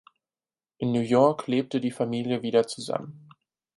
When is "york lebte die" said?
1.01-1.91